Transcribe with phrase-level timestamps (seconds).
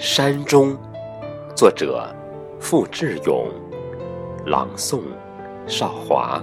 [0.00, 0.78] 山中，
[1.56, 2.14] 作者：
[2.60, 3.50] 傅志勇，
[4.46, 5.02] 朗诵：
[5.66, 6.40] 少华。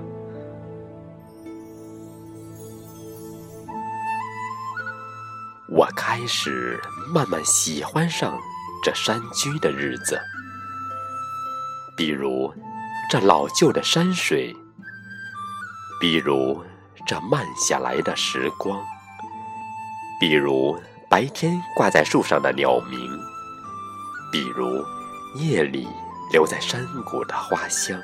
[5.70, 6.78] 我开始
[7.14, 8.38] 慢慢喜欢上
[8.84, 10.20] 这山居的日子，
[11.96, 12.54] 比如
[13.10, 14.54] 这老旧的山水，
[16.02, 16.62] 比如
[17.08, 18.84] 这慢下来的时光，
[20.20, 20.78] 比如
[21.10, 23.00] 白天挂在树上的鸟鸣，
[24.32, 24.84] 比如
[25.36, 25.88] 夜里
[26.32, 28.00] 留在山谷的花香。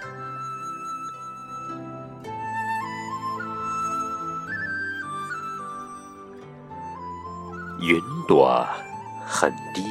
[7.80, 8.66] 云朵
[9.26, 9.84] 很低，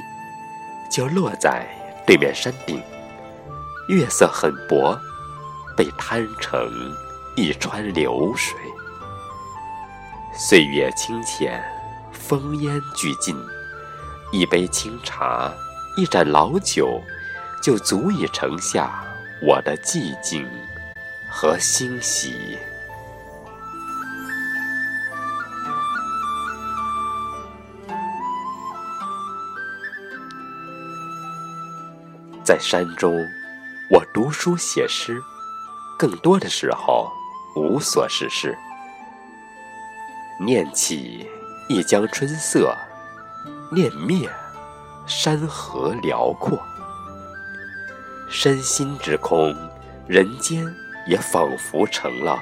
[0.90, 1.66] 就落在
[2.06, 2.80] 对面山顶。
[3.88, 4.96] 月色很薄，
[5.76, 6.70] 被摊成
[7.36, 8.56] 一川流水。
[10.32, 11.60] 岁月清浅，
[12.12, 13.36] 风烟俱尽，
[14.30, 15.52] 一杯清茶，
[15.96, 17.02] 一盏老酒，
[17.62, 19.04] 就足以盛下
[19.42, 20.46] 我的寂静
[21.30, 22.56] 和欣喜。
[32.44, 33.14] 在山中，
[33.90, 35.20] 我读书写诗，
[35.98, 37.10] 更多的时候
[37.54, 38.56] 无所事事，
[40.40, 41.28] 念起
[41.68, 42.74] 一江春色，
[43.70, 44.28] 念灭
[45.12, 46.56] 山河辽阔，
[48.28, 49.52] 身心之空，
[50.06, 50.64] 人间
[51.04, 52.38] 也仿佛成了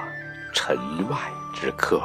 [0.53, 0.77] 尘
[1.09, 1.17] 外
[1.51, 1.99] 之客。